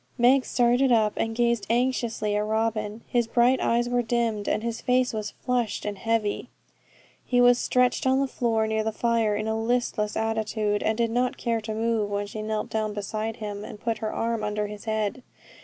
Meg 0.17 0.43
started 0.45 0.91
up, 0.91 1.13
and 1.15 1.35
gazed 1.35 1.67
anxiously 1.69 2.35
at 2.35 2.43
Robin. 2.43 3.03
His 3.05 3.27
bright 3.27 3.59
eyes 3.61 3.87
were 3.87 4.01
dimmed, 4.01 4.47
and 4.47 4.63
his 4.63 4.81
face 4.81 5.13
was 5.13 5.29
flushed 5.29 5.85
and 5.85 5.95
heavy; 5.95 6.49
he 7.23 7.39
was 7.39 7.59
stretched 7.59 8.07
on 8.07 8.19
the 8.19 8.25
floor 8.25 8.65
near 8.65 8.83
the 8.83 8.91
fire, 8.91 9.35
in 9.35 9.47
a 9.47 9.55
listless 9.61 10.17
attitude, 10.17 10.81
and 10.81 10.97
did 10.97 11.11
not 11.11 11.37
care 11.37 11.61
to 11.61 11.75
move, 11.75 12.09
when 12.09 12.25
she 12.25 12.41
knelt 12.41 12.71
down 12.71 12.95
beside 12.95 13.35
him, 13.35 13.63
and 13.63 13.79
put 13.79 13.99
her 13.99 14.11
arm 14.11 14.43
under 14.43 14.65
his 14.65 14.85
head. 14.85 15.21